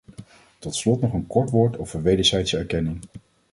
[0.59, 3.01] Tot slot nog een kort woord over wederzijdse erkenning.